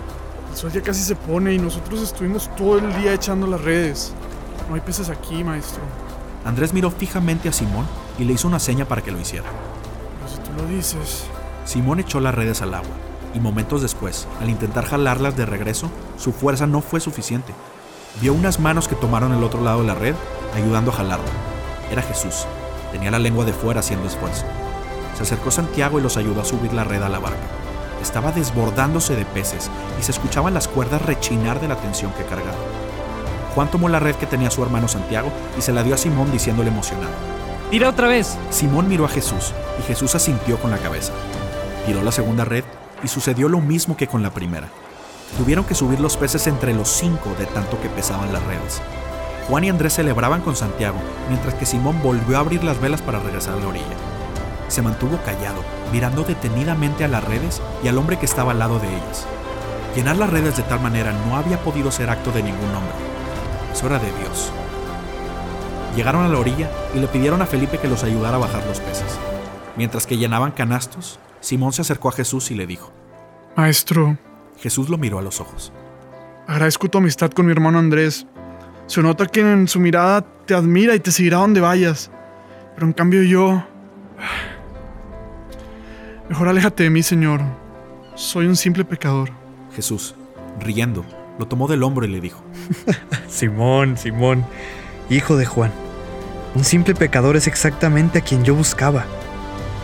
El 0.50 0.56
sol 0.56 0.73
ya 0.73 0.81
casi 0.81 1.03
se 1.03 1.17
pone 1.17 1.53
y 1.53 1.59
nosotros 1.59 2.00
estuvimos 2.00 2.49
todo 2.56 2.79
el 2.79 2.94
día 2.94 3.12
echando 3.12 3.47
las 3.47 3.61
redes. 3.61 4.14
No 4.69 4.75
hay 4.75 4.81
peces 4.81 5.11
aquí, 5.11 5.44
maestro. 5.44 5.82
Andrés 6.44 6.73
miró 6.73 6.91
fijamente 6.91 7.49
a 7.49 7.53
Simón 7.53 7.87
y 8.19 8.25
le 8.25 8.32
hizo 8.32 8.49
una 8.49 8.59
seña 8.59 8.85
para 8.85 9.03
que 9.03 9.12
lo 9.12 9.20
hiciera. 9.20 9.49
Pero 10.19 10.32
si 10.32 10.38
tú 10.41 10.53
lo 10.56 10.69
dices... 10.69 11.25
Simón 11.64 12.00
echó 12.00 12.19
las 12.19 12.35
redes 12.35 12.61
al 12.61 12.75
agua, 12.75 12.91
y 13.35 13.41
momentos 13.41 13.82
después, 13.82 14.26
al 14.41 14.50
intentar 14.50 14.85
jalarlas 14.85 15.37
de 15.37 15.47
regreso, 15.47 15.91
su 16.19 16.32
fuerza 16.32 16.67
no 16.67 16.81
fue 16.81 16.99
suficiente. 16.99 17.55
Vio 18.20 18.35
unas 18.35 18.59
manos 18.59 18.88
que 18.88 18.97
tomaron 18.97 19.32
el 19.32 19.44
otro 19.44 19.62
lado 19.62 19.81
de 19.81 19.87
la 19.87 19.94
red, 19.94 20.14
ayudando 20.55 20.91
a 20.91 20.94
jalarla. 20.94 21.31
Era 21.91 22.03
Jesús. 22.03 22.47
Tenía 22.91 23.11
la 23.11 23.20
lengua 23.20 23.44
de 23.44 23.53
fuera 23.53 23.81
haciendo 23.81 24.09
esfuerzo. 24.09 24.45
Se 25.16 25.23
acercó 25.23 25.50
Santiago 25.50 25.99
y 25.99 26.02
los 26.02 26.16
ayudó 26.16 26.40
a 26.40 26.45
subir 26.45 26.73
la 26.73 26.85
red 26.85 27.02
a 27.02 27.09
la 27.09 27.21
barca. 27.21 27.47
Estaba 28.02 28.33
desbordándose 28.33 29.14
de 29.14 29.25
peces 29.25 29.71
y 30.00 30.02
se 30.02 30.11
escuchaban 30.11 30.54
las 30.54 30.66
cuerdas 30.66 31.02
rechinar 31.02 31.61
de 31.61 31.69
la 31.69 31.76
tensión 31.76 32.12
que 32.12 32.25
cargaba. 32.25 32.59
Juan 33.54 33.71
tomó 33.71 33.88
la 33.88 34.00
red 34.00 34.14
que 34.16 34.26
tenía 34.26 34.50
su 34.50 34.62
hermano 34.62 34.88
Santiago 34.88 35.30
y 35.59 35.62
se 35.62 35.73
la 35.73 35.82
dio 35.82 35.94
a 35.94 35.99
Simón 35.99 36.30
diciéndole 36.32 36.71
emocionado. 36.71 37.11
Tira 37.71 37.88
otra 37.88 38.09
vez. 38.09 38.37
Simón 38.50 38.88
miró 38.88 39.04
a 39.04 39.09
Jesús 39.09 39.52
y 39.78 39.82
Jesús 39.82 40.14
asintió 40.14 40.59
con 40.59 40.71
la 40.71 40.78
cabeza. 40.78 41.12
Tiró 41.87 42.02
la 42.02 42.12
segunda 42.12 42.44
red 42.44 42.64
y 43.02 43.09
sucedió 43.09 43.49
lo 43.49 43.61
mismo 43.61 43.97
que 43.97 44.06
con 44.06 44.23
la 44.23 44.30
primera. 44.30 44.68
Tuvieron 45.38 45.64
que 45.64 45.75
subir 45.75 45.99
los 45.99 46.16
peces 46.16 46.47
entre 46.47 46.75
los 46.75 46.88
cinco 46.88 47.35
de 47.38 47.47
tanto 47.47 47.80
que 47.80 47.88
pesaban 47.88 48.32
las 48.32 48.42
redes. 48.44 48.82
Juan 49.49 49.64
y 49.64 49.71
Andrés 49.71 49.94
celebraban 49.94 50.42
con 50.42 50.54
Santiago, 50.54 50.99
mientras 51.28 51.54
que 51.54 51.66
Simón 51.66 52.00
volvió 52.02 52.37
a 52.37 52.40
abrir 52.40 52.62
las 52.62 52.80
velas 52.80 53.02
para 53.02 53.18
regresar 53.18 53.54
a 53.54 53.61
la 53.61 53.68
orilla. 53.68 53.97
Se 54.68 54.82
mantuvo 54.82 55.18
callado, 55.25 55.62
mirando 55.92 56.23
detenidamente 56.23 57.04
a 57.04 57.09
las 57.09 57.25
redes 57.25 57.61
y 57.82 57.88
al 57.88 57.99
hombre 57.99 58.18
que 58.18 58.26
estaba 58.26 58.52
al 58.52 58.59
lado 58.59 58.78
de 58.78 58.88
ellas. 58.88 59.26
Llenar 59.97 60.16
las 60.16 60.30
redes 60.30 60.56
de 60.56 60.62
tal 60.62 60.80
manera 60.80 61.12
no 61.26 61.37
había 61.37 61.59
podido 61.59 61.90
ser 61.90 62.09
acto 62.09 62.30
de 62.32 62.42
ningún 62.42 62.75
hombre. 62.75 63.12
Eso 63.73 63.87
era 63.87 63.99
de 63.99 64.12
Dios. 64.19 64.50
Llegaron 65.97 66.25
a 66.25 66.29
la 66.29 66.38
orilla 66.38 66.71
y 66.95 66.99
le 66.99 67.07
pidieron 67.07 67.43
a 67.43 67.47
Felipe 67.47 67.79
que 67.79 67.88
los 67.88 68.05
ayudara 68.05 68.37
a 68.37 68.41
bajar 68.41 68.64
los 68.67 68.81
peces. 68.81 69.19
Mientras 69.76 70.07
que 70.07 70.17
llenaban 70.17 70.52
canastos, 70.52 71.19
Simón 71.41 71.73
se 71.73 71.83
acercó 71.83 72.09
a 72.09 72.12
Jesús 72.12 72.50
y 72.50 72.55
le 72.55 72.67
dijo, 72.67 72.93
Maestro, 73.57 74.17
Jesús 74.59 74.88
lo 74.88 74.97
miró 74.97 75.19
a 75.19 75.23
los 75.23 75.41
ojos. 75.41 75.73
agradezco 76.47 76.88
tu 76.88 76.99
amistad 76.99 77.31
con 77.31 77.47
mi 77.47 77.52
hermano 77.52 77.79
Andrés. 77.79 78.26
Se 78.87 79.02
nota 79.02 79.26
que 79.26 79.41
en 79.41 79.69
su 79.69 79.81
mirada 79.81 80.25
te 80.47 80.55
admira 80.55 80.95
y 80.95 81.00
te 81.00 81.11
seguirá 81.11 81.38
donde 81.38 81.61
vayas. 81.61 82.11
Pero 82.75 82.87
en 82.87 82.93
cambio 82.93 83.23
yo... 83.23 83.62
Mejor 86.29 86.49
aléjate 86.49 86.85
de 86.85 86.91
mí, 86.91 87.02
Señor. 87.02 87.41
Soy 88.14 88.47
un 88.47 88.57
simple 88.57 88.85
pecador. 88.85 89.31
Jesús, 89.75 90.14
riendo, 90.61 91.05
lo 91.39 91.47
tomó 91.47 91.69
del 91.69 91.83
hombro 91.83 92.07
y 92.07 92.11
le 92.11 92.21
dijo, 92.21 92.43
Simón, 93.29 93.97
Simón, 93.97 94.45
hijo 95.11 95.37
de 95.37 95.47
Juan. 95.47 95.73
Un 96.55 96.65
simple 96.65 96.95
pecador 96.95 97.37
es 97.37 97.47
exactamente 97.47 98.19
a 98.19 98.23
quien 98.23 98.45
yo 98.45 98.55
buscaba. 98.55 99.05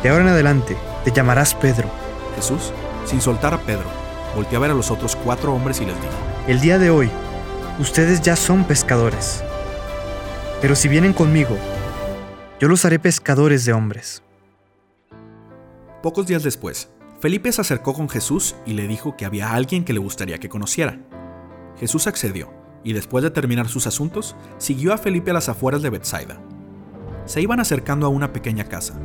De 0.02 0.10
ahora 0.10 0.24
en 0.24 0.30
adelante 0.30 0.76
te 1.04 1.12
llamarás 1.12 1.54
Pedro. 1.54 1.90
Jesús, 2.36 2.72
sin 3.06 3.20
soltar 3.20 3.54
a 3.54 3.60
Pedro, 3.60 3.86
volteó 4.36 4.58
a 4.58 4.62
ver 4.62 4.70
a 4.70 4.74
los 4.74 4.90
otros 4.90 5.16
cuatro 5.16 5.54
hombres 5.54 5.80
y 5.80 5.86
les 5.86 5.96
dijo, 5.96 6.14
El 6.46 6.60
día 6.60 6.78
de 6.78 6.90
hoy, 6.90 7.10
ustedes 7.80 8.20
ya 8.20 8.36
son 8.36 8.64
pescadores. 8.64 9.42
Pero 10.60 10.76
si 10.76 10.88
vienen 10.88 11.12
conmigo, 11.12 11.56
Yo 12.60 12.66
los 12.66 12.84
haré 12.84 12.98
pescadores 12.98 13.64
de 13.64 13.72
hombres. 13.72 14.20
Pocos 16.02 16.26
días 16.26 16.42
después, 16.42 16.88
Felipe 17.20 17.52
se 17.52 17.60
acercó 17.60 17.94
con 17.94 18.08
Jesús 18.08 18.56
y 18.66 18.72
le 18.72 18.88
dijo 18.88 19.16
que 19.16 19.24
había 19.24 19.52
alguien 19.52 19.84
que 19.84 19.92
le 19.92 20.00
gustaría 20.00 20.38
que 20.38 20.48
conociera. 20.48 20.98
Jesús 21.80 22.06
accedió 22.06 22.52
y 22.84 22.92
después 22.92 23.22
de 23.22 23.30
terminar 23.30 23.68
sus 23.68 23.86
asuntos, 23.86 24.36
siguió 24.58 24.92
a 24.92 24.98
Felipe 24.98 25.30
a 25.30 25.34
las 25.34 25.48
afueras 25.48 25.82
de 25.82 25.90
Bethsaida. 25.90 26.40
Se 27.26 27.40
iban 27.40 27.60
acercando 27.60 28.06
a 28.06 28.08
una 28.08 28.32
pequeña 28.32 28.64
casa. 28.64 28.98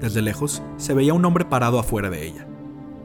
Desde 0.00 0.22
lejos 0.22 0.62
se 0.76 0.94
veía 0.94 1.14
un 1.14 1.24
hombre 1.24 1.44
parado 1.44 1.78
afuera 1.78 2.10
de 2.10 2.26
ella. 2.26 2.46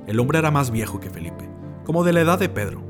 El 0.07 0.19
hombre 0.19 0.39
era 0.39 0.51
más 0.51 0.71
viejo 0.71 0.99
que 0.99 1.09
Felipe, 1.09 1.49
como 1.83 2.03
de 2.03 2.13
la 2.13 2.21
edad 2.21 2.39
de 2.39 2.49
Pedro. 2.49 2.81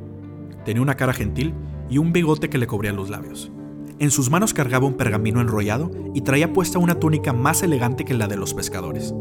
Tenía 0.63 0.81
una 0.81 0.95
cara 0.95 1.13
gentil 1.13 1.53
y 1.89 1.97
un 1.97 2.13
bigote 2.13 2.49
que 2.49 2.57
le 2.57 2.67
cubría 2.67 2.93
los 2.93 3.09
labios. 3.09 3.51
En 3.99 4.11
sus 4.11 4.29
manos 4.29 4.53
cargaba 4.53 4.87
un 4.87 4.95
pergamino 4.95 5.41
enrollado 5.41 5.91
y 6.13 6.21
traía 6.21 6.53
puesta 6.53 6.79
una 6.79 6.99
túnica 6.99 7.33
más 7.33 7.63
elegante 7.63 8.03
que 8.03 8.13
la 8.13 8.27
de 8.27 8.35
los 8.35 8.53
pescadores. 8.53 9.13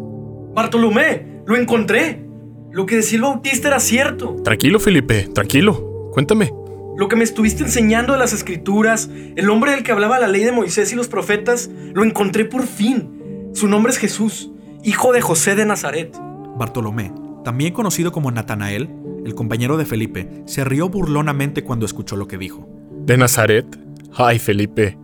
Bartolomé, 0.54 1.42
lo 1.46 1.56
encontré. 1.56 2.26
Lo 2.72 2.86
que 2.86 2.96
decía 2.96 3.16
el 3.16 3.22
Bautista 3.22 3.68
era 3.68 3.78
cierto. 3.78 4.36
Tranquilo, 4.42 4.80
Felipe, 4.80 5.28
tranquilo. 5.32 6.10
Cuéntame. 6.12 6.63
Lo 6.96 7.08
que 7.08 7.16
me 7.16 7.24
estuviste 7.24 7.64
enseñando 7.64 8.12
de 8.12 8.20
las 8.20 8.32
escrituras, 8.32 9.10
el 9.34 9.50
hombre 9.50 9.72
del 9.72 9.82
que 9.82 9.90
hablaba 9.90 10.20
la 10.20 10.28
ley 10.28 10.44
de 10.44 10.52
Moisés 10.52 10.92
y 10.92 10.96
los 10.96 11.08
profetas, 11.08 11.68
lo 11.92 12.04
encontré 12.04 12.44
por 12.44 12.66
fin. 12.66 13.50
Su 13.52 13.66
nombre 13.66 13.92
es 13.92 13.98
Jesús, 13.98 14.52
hijo 14.84 15.12
de 15.12 15.20
José 15.20 15.56
de 15.56 15.66
Nazaret. 15.66 16.16
Bartolomé, 16.56 17.12
también 17.42 17.72
conocido 17.72 18.12
como 18.12 18.30
Natanael, 18.30 18.90
el 19.24 19.34
compañero 19.34 19.76
de 19.76 19.86
Felipe, 19.86 20.44
se 20.46 20.64
rió 20.64 20.88
burlonamente 20.88 21.64
cuando 21.64 21.86
escuchó 21.86 22.16
lo 22.16 22.28
que 22.28 22.38
dijo. 22.38 22.68
¿De 23.04 23.16
Nazaret? 23.16 23.66
Ay, 24.14 24.38
Felipe. 24.38 24.96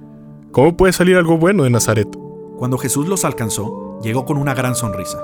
¿Cómo 0.53 0.77
puede 0.77 0.93
salir 0.93 1.17
algo 1.17 1.39
bueno 1.39 1.65
de 1.65 1.71
Nazaret? 1.71 2.09
Cuando 2.57 2.79
Jesús 2.79 3.09
los 3.09 3.25
alcanzó, 3.25 3.99
llegó 4.03 4.25
con 4.25 4.37
una 4.37 4.55
gran 4.55 4.75
sonrisa. 4.75 5.19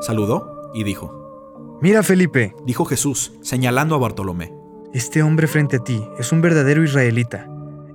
Saludó 0.00 0.70
y 0.74 0.84
dijo, 0.84 1.78
Mira, 1.80 2.02
Felipe, 2.02 2.54
dijo 2.64 2.84
Jesús, 2.84 3.32
señalando 3.42 3.94
a 3.94 3.98
Bartolomé. 3.98 4.52
Este 4.96 5.22
hombre 5.22 5.46
frente 5.46 5.76
a 5.76 5.84
ti 5.84 6.02
es 6.18 6.32
un 6.32 6.40
verdadero 6.40 6.82
israelita, 6.82 7.46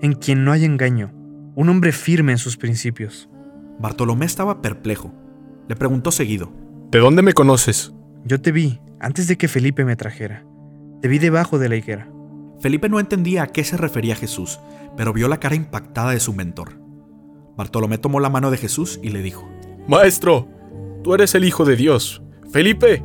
en 0.01 0.13
quien 0.13 0.45
no 0.45 0.51
hay 0.51 0.65
engaño, 0.65 1.11
un 1.55 1.67
hombre 1.67 1.93
firme 1.93 2.31
en 2.31 2.37
sus 2.37 2.57
principios. 2.57 3.27
Bartolomé 3.79 4.27
estaba 4.27 4.61
perplejo. 4.61 5.11
Le 5.67 5.75
preguntó 5.75 6.11
seguido, 6.11 6.53
¿De 6.91 6.99
dónde 6.99 7.23
me 7.23 7.33
conoces? 7.33 7.91
Yo 8.23 8.39
te 8.39 8.51
vi 8.51 8.79
antes 8.99 9.27
de 9.27 9.35
que 9.35 9.47
Felipe 9.47 9.83
me 9.83 9.95
trajera. 9.95 10.45
Te 11.01 11.07
vi 11.07 11.17
debajo 11.17 11.57
de 11.57 11.69
la 11.69 11.75
higuera. 11.75 12.07
Felipe 12.59 12.87
no 12.87 12.99
entendía 12.99 13.41
a 13.41 13.47
qué 13.47 13.63
se 13.63 13.77
refería 13.77 14.15
Jesús, 14.15 14.59
pero 14.95 15.11
vio 15.11 15.27
la 15.27 15.39
cara 15.39 15.55
impactada 15.55 16.11
de 16.11 16.19
su 16.19 16.33
mentor. 16.33 16.79
Bartolomé 17.57 17.97
tomó 17.97 18.19
la 18.19 18.29
mano 18.29 18.51
de 18.51 18.57
Jesús 18.57 18.99
y 19.01 19.09
le 19.09 19.23
dijo, 19.23 19.49
Maestro, 19.87 20.47
tú 21.03 21.15
eres 21.15 21.33
el 21.33 21.45
Hijo 21.45 21.65
de 21.65 21.77
Dios. 21.77 22.21
Felipe, 22.51 23.03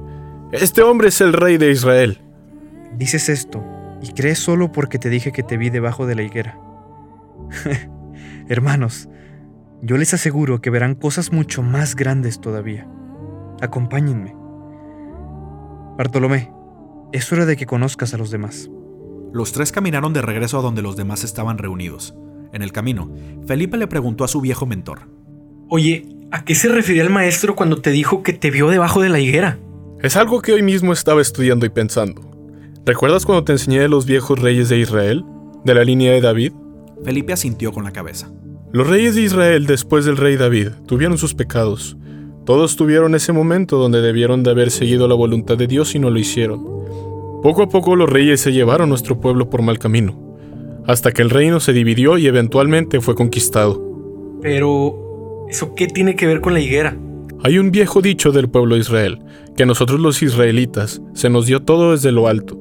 este 0.52 0.82
hombre 0.82 1.08
es 1.08 1.22
el 1.22 1.32
Rey 1.32 1.56
de 1.56 1.70
Israel. 1.70 2.20
Dices 2.98 3.30
esto 3.30 3.64
y 4.02 4.12
crees 4.12 4.38
solo 4.38 4.72
porque 4.72 4.98
te 4.98 5.08
dije 5.08 5.32
que 5.32 5.42
te 5.42 5.56
vi 5.56 5.70
debajo 5.70 6.06
de 6.06 6.14
la 6.14 6.22
higuera. 6.22 6.58
Hermanos, 8.48 9.08
yo 9.82 9.96
les 9.96 10.14
aseguro 10.14 10.60
que 10.60 10.70
verán 10.70 10.94
cosas 10.94 11.32
mucho 11.32 11.62
más 11.62 11.96
grandes 11.96 12.40
todavía. 12.40 12.88
Acompáñenme. 13.60 14.34
Bartolomé, 15.96 16.52
es 17.12 17.32
hora 17.32 17.46
de 17.46 17.56
que 17.56 17.66
conozcas 17.66 18.12
a 18.14 18.18
los 18.18 18.30
demás. 18.30 18.70
Los 19.32 19.52
tres 19.52 19.72
caminaron 19.72 20.12
de 20.12 20.22
regreso 20.22 20.58
a 20.58 20.62
donde 20.62 20.82
los 20.82 20.96
demás 20.96 21.24
estaban 21.24 21.58
reunidos. 21.58 22.14
En 22.52 22.62
el 22.62 22.72
camino, 22.72 23.12
Felipe 23.46 23.76
le 23.76 23.86
preguntó 23.86 24.24
a 24.24 24.28
su 24.28 24.40
viejo 24.40 24.66
mentor, 24.66 25.08
Oye, 25.68 26.06
¿a 26.30 26.44
qué 26.44 26.54
se 26.54 26.68
refería 26.68 27.02
el 27.02 27.10
maestro 27.10 27.56
cuando 27.56 27.82
te 27.82 27.90
dijo 27.90 28.22
que 28.22 28.32
te 28.32 28.50
vio 28.50 28.68
debajo 28.68 29.00
de 29.00 29.08
la 29.08 29.18
higuera? 29.18 29.58
Es 30.00 30.16
algo 30.16 30.40
que 30.42 30.52
hoy 30.52 30.62
mismo 30.62 30.92
estaba 30.92 31.20
estudiando 31.20 31.66
y 31.66 31.70
pensando. 31.70 32.35
¿Recuerdas 32.86 33.26
cuando 33.26 33.42
te 33.42 33.50
enseñé 33.50 33.80
de 33.80 33.88
los 33.88 34.06
viejos 34.06 34.38
reyes 34.38 34.68
de 34.68 34.78
Israel? 34.78 35.24
¿De 35.64 35.74
la 35.74 35.82
línea 35.82 36.12
de 36.12 36.20
David? 36.20 36.52
Felipe 37.04 37.32
asintió 37.32 37.72
con 37.72 37.82
la 37.82 37.90
cabeza. 37.90 38.30
Los 38.70 38.86
reyes 38.86 39.16
de 39.16 39.22
Israel 39.22 39.66
después 39.66 40.04
del 40.04 40.16
rey 40.16 40.36
David 40.36 40.68
tuvieron 40.86 41.18
sus 41.18 41.34
pecados. 41.34 41.96
Todos 42.44 42.76
tuvieron 42.76 43.16
ese 43.16 43.32
momento 43.32 43.76
donde 43.76 44.00
debieron 44.00 44.44
de 44.44 44.52
haber 44.52 44.70
seguido 44.70 45.08
la 45.08 45.16
voluntad 45.16 45.58
de 45.58 45.66
Dios 45.66 45.96
y 45.96 45.98
no 45.98 46.10
lo 46.10 46.20
hicieron. 46.20 46.62
Poco 47.42 47.62
a 47.62 47.68
poco 47.68 47.96
los 47.96 48.08
reyes 48.08 48.40
se 48.40 48.52
llevaron 48.52 48.88
nuestro 48.88 49.20
pueblo 49.20 49.50
por 49.50 49.62
mal 49.62 49.80
camino, 49.80 50.38
hasta 50.86 51.10
que 51.10 51.22
el 51.22 51.30
reino 51.30 51.58
se 51.58 51.72
dividió 51.72 52.18
y 52.18 52.28
eventualmente 52.28 53.00
fue 53.00 53.16
conquistado. 53.16 53.82
Pero, 54.40 55.46
¿eso 55.50 55.74
qué 55.74 55.88
tiene 55.88 56.14
que 56.14 56.26
ver 56.26 56.40
con 56.40 56.54
la 56.54 56.60
higuera? 56.60 56.96
Hay 57.42 57.58
un 57.58 57.72
viejo 57.72 58.00
dicho 58.00 58.30
del 58.30 58.48
pueblo 58.48 58.76
de 58.76 58.82
Israel, 58.82 59.18
que 59.56 59.64
a 59.64 59.66
nosotros 59.66 59.98
los 59.98 60.22
israelitas 60.22 61.02
se 61.14 61.30
nos 61.30 61.46
dio 61.46 61.62
todo 61.62 61.90
desde 61.90 62.12
lo 62.12 62.28
alto, 62.28 62.56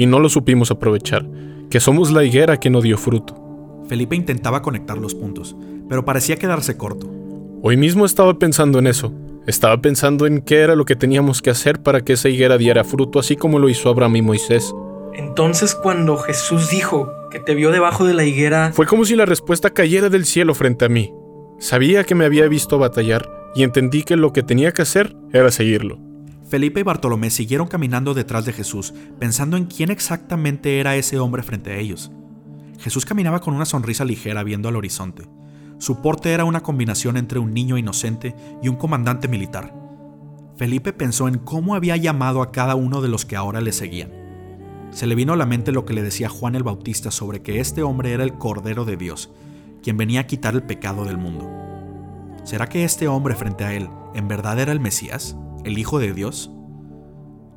y 0.00 0.06
no 0.06 0.18
lo 0.18 0.30
supimos 0.30 0.70
aprovechar, 0.70 1.26
que 1.68 1.78
somos 1.78 2.10
la 2.10 2.24
higuera 2.24 2.56
que 2.56 2.70
no 2.70 2.80
dio 2.80 2.96
fruto. 2.96 3.36
Felipe 3.86 4.16
intentaba 4.16 4.62
conectar 4.62 4.96
los 4.96 5.14
puntos, 5.14 5.54
pero 5.90 6.06
parecía 6.06 6.36
quedarse 6.36 6.78
corto. 6.78 7.06
Hoy 7.60 7.76
mismo 7.76 8.06
estaba 8.06 8.38
pensando 8.38 8.78
en 8.78 8.86
eso. 8.86 9.12
Estaba 9.46 9.82
pensando 9.82 10.26
en 10.26 10.40
qué 10.40 10.60
era 10.60 10.74
lo 10.74 10.86
que 10.86 10.96
teníamos 10.96 11.42
que 11.42 11.50
hacer 11.50 11.82
para 11.82 12.00
que 12.00 12.14
esa 12.14 12.30
higuera 12.30 12.56
diera 12.56 12.82
fruto, 12.82 13.18
así 13.18 13.36
como 13.36 13.58
lo 13.58 13.68
hizo 13.68 13.90
Abraham 13.90 14.16
y 14.16 14.22
Moisés. 14.22 14.74
Entonces 15.12 15.74
cuando 15.74 16.16
Jesús 16.16 16.70
dijo 16.70 17.12
que 17.30 17.38
te 17.38 17.54
vio 17.54 17.70
debajo 17.70 18.06
de 18.06 18.14
la 18.14 18.24
higuera, 18.24 18.72
Fue 18.72 18.86
como 18.86 19.04
si 19.04 19.16
la 19.16 19.26
respuesta 19.26 19.68
cayera 19.68 20.08
del 20.08 20.24
cielo 20.24 20.54
frente 20.54 20.86
a 20.86 20.88
mí. 20.88 21.12
Sabía 21.58 22.04
que 22.04 22.14
me 22.14 22.24
había 22.24 22.48
visto 22.48 22.78
batallar 22.78 23.30
y 23.54 23.64
entendí 23.64 24.04
que 24.04 24.16
lo 24.16 24.32
que 24.32 24.42
tenía 24.42 24.72
que 24.72 24.80
hacer 24.80 25.14
era 25.34 25.50
seguirlo. 25.50 25.98
Felipe 26.50 26.80
y 26.80 26.82
Bartolomé 26.82 27.30
siguieron 27.30 27.68
caminando 27.68 28.12
detrás 28.12 28.44
de 28.44 28.52
Jesús, 28.52 28.92
pensando 29.20 29.56
en 29.56 29.66
quién 29.66 29.88
exactamente 29.88 30.80
era 30.80 30.96
ese 30.96 31.20
hombre 31.20 31.44
frente 31.44 31.70
a 31.70 31.76
ellos. 31.76 32.10
Jesús 32.80 33.06
caminaba 33.06 33.40
con 33.40 33.54
una 33.54 33.64
sonrisa 33.64 34.04
ligera 34.04 34.42
viendo 34.42 34.68
al 34.68 34.74
horizonte. 34.74 35.28
Su 35.78 36.02
porte 36.02 36.32
era 36.32 36.44
una 36.44 36.60
combinación 36.60 37.16
entre 37.16 37.38
un 37.38 37.54
niño 37.54 37.78
inocente 37.78 38.34
y 38.60 38.68
un 38.68 38.74
comandante 38.74 39.28
militar. 39.28 39.72
Felipe 40.56 40.92
pensó 40.92 41.28
en 41.28 41.38
cómo 41.38 41.76
había 41.76 41.96
llamado 41.96 42.42
a 42.42 42.50
cada 42.50 42.74
uno 42.74 43.00
de 43.00 43.08
los 43.08 43.24
que 43.24 43.36
ahora 43.36 43.60
le 43.60 43.70
seguían. 43.70 44.10
Se 44.90 45.06
le 45.06 45.14
vino 45.14 45.34
a 45.34 45.36
la 45.36 45.46
mente 45.46 45.70
lo 45.70 45.84
que 45.84 45.94
le 45.94 46.02
decía 46.02 46.28
Juan 46.28 46.56
el 46.56 46.64
Bautista 46.64 47.12
sobre 47.12 47.42
que 47.42 47.60
este 47.60 47.84
hombre 47.84 48.12
era 48.12 48.24
el 48.24 48.38
Cordero 48.38 48.84
de 48.84 48.96
Dios, 48.96 49.30
quien 49.84 49.96
venía 49.96 50.22
a 50.22 50.26
quitar 50.26 50.54
el 50.54 50.64
pecado 50.64 51.04
del 51.04 51.16
mundo. 51.16 51.48
¿Será 52.42 52.68
que 52.68 52.82
este 52.82 53.06
hombre 53.06 53.36
frente 53.36 53.62
a 53.62 53.72
él 53.72 53.88
en 54.16 54.26
verdad 54.26 54.58
era 54.58 54.72
el 54.72 54.80
Mesías, 54.80 55.36
el 55.64 55.78
Hijo 55.78 55.98
de 55.98 56.12
Dios? 56.12 56.50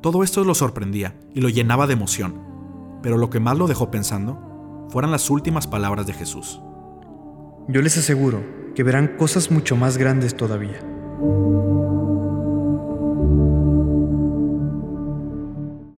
Todo 0.00 0.22
esto 0.22 0.44
lo 0.44 0.54
sorprendía 0.54 1.18
y 1.32 1.40
lo 1.40 1.48
llenaba 1.48 1.86
de 1.86 1.94
emoción, 1.94 2.40
pero 3.02 3.16
lo 3.16 3.30
que 3.30 3.40
más 3.40 3.56
lo 3.56 3.66
dejó 3.66 3.90
pensando 3.90 4.86
fueron 4.90 5.10
las 5.10 5.30
últimas 5.30 5.66
palabras 5.66 6.06
de 6.06 6.12
Jesús. 6.12 6.60
Yo 7.68 7.80
les 7.80 7.96
aseguro 7.96 8.42
que 8.74 8.82
verán 8.82 9.16
cosas 9.16 9.50
mucho 9.50 9.76
más 9.76 9.96
grandes 9.96 10.36
todavía. 10.36 10.80